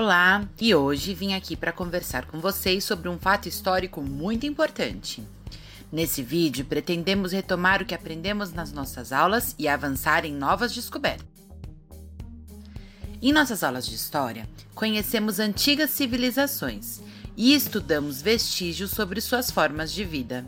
Olá, 0.00 0.48
e 0.60 0.72
hoje 0.76 1.12
vim 1.12 1.34
aqui 1.34 1.56
para 1.56 1.72
conversar 1.72 2.26
com 2.26 2.38
vocês 2.38 2.84
sobre 2.84 3.08
um 3.08 3.18
fato 3.18 3.48
histórico 3.48 4.00
muito 4.00 4.46
importante. 4.46 5.26
Nesse 5.90 6.22
vídeo, 6.22 6.64
pretendemos 6.64 7.32
retomar 7.32 7.82
o 7.82 7.84
que 7.84 7.96
aprendemos 7.96 8.52
nas 8.52 8.70
nossas 8.70 9.12
aulas 9.12 9.56
e 9.58 9.66
avançar 9.66 10.24
em 10.24 10.32
novas 10.32 10.72
descobertas. 10.72 11.26
Em 13.20 13.32
nossas 13.32 13.64
aulas 13.64 13.88
de 13.88 13.96
história, 13.96 14.48
conhecemos 14.72 15.40
antigas 15.40 15.90
civilizações 15.90 17.00
e 17.36 17.52
estudamos 17.52 18.22
vestígios 18.22 18.92
sobre 18.92 19.20
suas 19.20 19.50
formas 19.50 19.90
de 19.90 20.04
vida. 20.04 20.46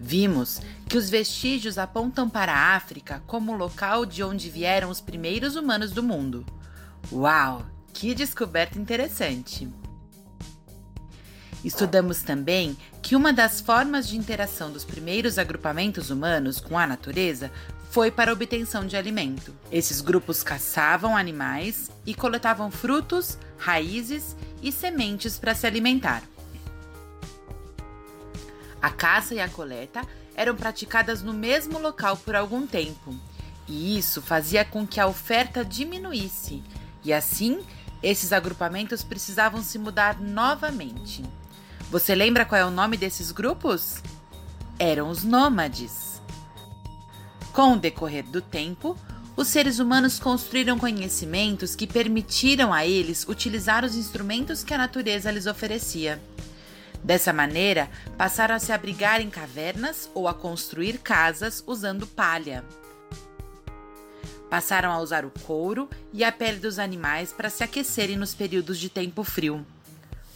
Vimos 0.00 0.62
que 0.88 0.96
os 0.96 1.10
vestígios 1.10 1.76
apontam 1.76 2.26
para 2.26 2.54
a 2.54 2.74
África 2.74 3.22
como 3.26 3.52
o 3.52 3.56
local 3.58 4.06
de 4.06 4.22
onde 4.22 4.48
vieram 4.48 4.88
os 4.88 5.02
primeiros 5.02 5.56
humanos 5.56 5.90
do 5.90 6.02
mundo. 6.02 6.42
Uau! 7.12 7.75
Que 7.98 8.14
descoberta 8.14 8.78
interessante! 8.78 9.66
Estudamos 11.64 12.22
também 12.22 12.76
que 13.00 13.16
uma 13.16 13.32
das 13.32 13.58
formas 13.62 14.06
de 14.06 14.18
interação 14.18 14.70
dos 14.70 14.84
primeiros 14.84 15.38
agrupamentos 15.38 16.10
humanos 16.10 16.60
com 16.60 16.78
a 16.78 16.86
natureza 16.86 17.50
foi 17.90 18.10
para 18.10 18.30
a 18.30 18.34
obtenção 18.34 18.86
de 18.86 18.98
alimento. 18.98 19.54
Esses 19.72 20.02
grupos 20.02 20.42
caçavam 20.42 21.16
animais 21.16 21.90
e 22.04 22.14
coletavam 22.14 22.70
frutos, 22.70 23.38
raízes 23.56 24.36
e 24.62 24.70
sementes 24.70 25.38
para 25.38 25.54
se 25.54 25.66
alimentar. 25.66 26.22
A 28.82 28.90
caça 28.90 29.34
e 29.34 29.40
a 29.40 29.48
coleta 29.48 30.02
eram 30.34 30.54
praticadas 30.54 31.22
no 31.22 31.32
mesmo 31.32 31.78
local 31.78 32.14
por 32.18 32.36
algum 32.36 32.66
tempo, 32.66 33.16
e 33.66 33.96
isso 33.96 34.20
fazia 34.20 34.66
com 34.66 34.86
que 34.86 35.00
a 35.00 35.06
oferta 35.06 35.64
diminuísse, 35.64 36.62
e 37.02 37.10
assim 37.10 37.64
esses 38.02 38.32
agrupamentos 38.32 39.02
precisavam 39.02 39.62
se 39.62 39.78
mudar 39.78 40.20
novamente. 40.20 41.22
Você 41.90 42.14
lembra 42.14 42.44
qual 42.44 42.60
é 42.60 42.64
o 42.64 42.70
nome 42.70 42.96
desses 42.96 43.30
grupos? 43.30 44.02
Eram 44.78 45.08
os 45.08 45.22
nômades. 45.22 46.20
Com 47.52 47.72
o 47.72 47.78
decorrer 47.78 48.24
do 48.24 48.40
tempo, 48.40 48.98
os 49.36 49.48
seres 49.48 49.78
humanos 49.78 50.18
construíram 50.18 50.78
conhecimentos 50.78 51.76
que 51.76 51.86
permitiram 51.86 52.72
a 52.72 52.86
eles 52.86 53.26
utilizar 53.28 53.84
os 53.84 53.94
instrumentos 53.94 54.64
que 54.64 54.74
a 54.74 54.78
natureza 54.78 55.30
lhes 55.30 55.46
oferecia. 55.46 56.20
Dessa 57.04 57.32
maneira, 57.32 57.88
passaram 58.16 58.54
a 58.54 58.58
se 58.58 58.72
abrigar 58.72 59.20
em 59.20 59.30
cavernas 59.30 60.10
ou 60.14 60.26
a 60.26 60.34
construir 60.34 60.98
casas 60.98 61.62
usando 61.66 62.06
palha. 62.06 62.64
Passaram 64.50 64.92
a 64.92 65.00
usar 65.00 65.24
o 65.24 65.30
couro 65.30 65.90
e 66.12 66.22
a 66.22 66.30
pele 66.30 66.58
dos 66.58 66.78
animais 66.78 67.32
para 67.32 67.50
se 67.50 67.64
aquecerem 67.64 68.16
nos 68.16 68.34
períodos 68.34 68.78
de 68.78 68.88
tempo 68.88 69.24
frio. 69.24 69.66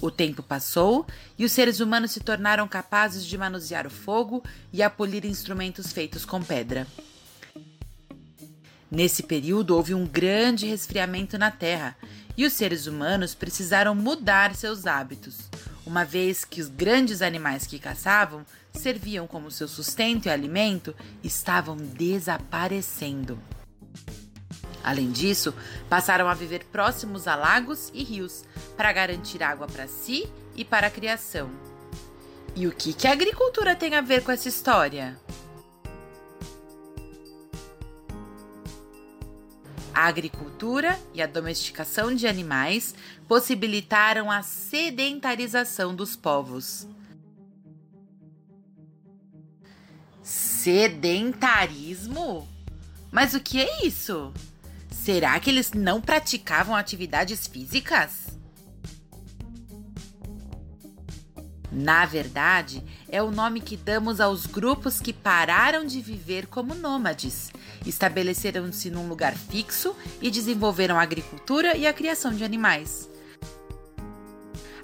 O 0.00 0.10
tempo 0.10 0.42
passou 0.42 1.06
e 1.38 1.44
os 1.44 1.52
seres 1.52 1.78
humanos 1.78 2.10
se 2.10 2.18
tornaram 2.18 2.66
capazes 2.66 3.24
de 3.24 3.38
manusear 3.38 3.86
o 3.86 3.90
fogo 3.90 4.42
e 4.72 4.82
a 4.82 4.90
polir 4.90 5.24
instrumentos 5.24 5.92
feitos 5.92 6.24
com 6.24 6.42
pedra. 6.42 6.86
Nesse 8.90 9.22
período 9.22 9.76
houve 9.76 9.94
um 9.94 10.04
grande 10.04 10.66
resfriamento 10.66 11.38
na 11.38 11.52
Terra 11.52 11.96
e 12.36 12.44
os 12.44 12.52
seres 12.52 12.86
humanos 12.86 13.34
precisaram 13.34 13.94
mudar 13.94 14.54
seus 14.56 14.86
hábitos, 14.86 15.48
uma 15.86 16.04
vez 16.04 16.44
que 16.44 16.60
os 16.60 16.68
grandes 16.68 17.22
animais 17.22 17.64
que 17.64 17.78
caçavam 17.78 18.44
serviam 18.74 19.26
como 19.28 19.50
seu 19.52 19.68
sustento 19.68 20.26
e 20.26 20.30
alimento 20.30 20.94
estavam 21.22 21.76
desaparecendo. 21.76 23.38
Além 24.82 25.10
disso, 25.10 25.54
passaram 25.88 26.28
a 26.28 26.34
viver 26.34 26.64
próximos 26.64 27.28
a 27.28 27.36
lagos 27.36 27.90
e 27.94 28.02
rios 28.02 28.44
para 28.76 28.92
garantir 28.92 29.42
água 29.42 29.66
para 29.66 29.86
si 29.86 30.28
e 30.56 30.64
para 30.64 30.88
a 30.88 30.90
criação. 30.90 31.50
E 32.54 32.66
o 32.66 32.72
que, 32.72 32.92
que 32.92 33.06
a 33.06 33.12
agricultura 33.12 33.74
tem 33.74 33.94
a 33.94 34.00
ver 34.00 34.22
com 34.22 34.32
essa 34.32 34.48
história? 34.48 35.16
A 39.94 40.06
agricultura 40.06 40.98
e 41.14 41.22
a 41.22 41.26
domesticação 41.26 42.14
de 42.14 42.26
animais 42.26 42.94
possibilitaram 43.28 44.30
a 44.30 44.42
sedentarização 44.42 45.94
dos 45.94 46.16
povos. 46.16 46.86
Sedentarismo? 50.22 52.48
Mas 53.10 53.34
o 53.34 53.40
que 53.40 53.60
é 53.60 53.86
isso? 53.86 54.32
Será 54.92 55.38
que 55.40 55.50
eles 55.50 55.72
não 55.72 56.00
praticavam 56.00 56.76
atividades 56.76 57.46
físicas? 57.46 58.38
Na 61.70 62.04
verdade, 62.04 62.84
é 63.08 63.22
o 63.22 63.30
nome 63.30 63.60
que 63.60 63.76
damos 63.76 64.20
aos 64.20 64.44
grupos 64.44 65.00
que 65.00 65.12
pararam 65.12 65.86
de 65.86 66.02
viver 66.02 66.46
como 66.46 66.74
nômades, 66.74 67.50
estabeleceram-se 67.86 68.90
num 68.90 69.08
lugar 69.08 69.34
fixo 69.34 69.96
e 70.20 70.30
desenvolveram 70.30 70.98
a 70.98 71.02
agricultura 71.02 71.74
e 71.76 71.86
a 71.86 71.92
criação 71.92 72.32
de 72.32 72.44
animais. 72.44 73.08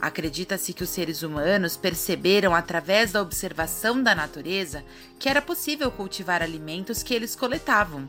Acredita-se 0.00 0.72
que 0.72 0.84
os 0.84 0.90
seres 0.90 1.22
humanos 1.22 1.76
perceberam 1.76 2.54
através 2.54 3.10
da 3.10 3.20
observação 3.20 4.00
da 4.00 4.14
natureza 4.14 4.84
que 5.18 5.28
era 5.28 5.42
possível 5.42 5.90
cultivar 5.90 6.40
alimentos 6.40 7.02
que 7.02 7.12
eles 7.12 7.34
coletavam 7.34 8.06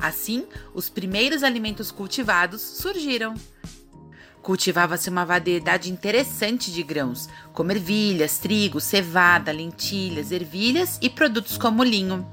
Assim, 0.00 0.46
os 0.74 0.88
primeiros 0.88 1.42
alimentos 1.42 1.90
cultivados 1.90 2.60
surgiram. 2.60 3.34
Cultivava-se 4.42 5.10
uma 5.10 5.26
variedade 5.26 5.92
interessante 5.92 6.72
de 6.72 6.82
grãos, 6.82 7.28
como 7.52 7.70
ervilhas, 7.70 8.38
trigo, 8.38 8.80
cevada, 8.80 9.52
lentilhas, 9.52 10.32
ervilhas 10.32 10.98
e 11.02 11.10
produtos 11.10 11.58
como 11.58 11.84
linho. 11.84 12.26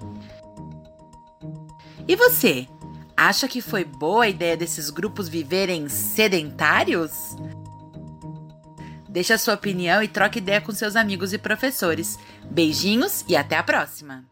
E 2.07 2.15
você? 2.15 2.67
Acha 3.15 3.47
que 3.47 3.61
foi 3.61 3.83
boa 3.83 4.23
a 4.23 4.29
ideia 4.29 4.55
desses 4.55 4.89
grupos 4.89 5.27
viverem 5.27 5.89
sedentários? 5.89 7.35
Deixe 9.09 9.33
a 9.33 9.37
sua 9.37 9.55
opinião 9.55 10.01
e 10.01 10.07
troque 10.07 10.37
ideia 10.37 10.61
com 10.61 10.71
seus 10.71 10.95
amigos 10.95 11.33
e 11.33 11.37
professores. 11.37 12.17
Beijinhos 12.49 13.25
e 13.27 13.35
até 13.35 13.57
a 13.57 13.63
próxima! 13.63 14.23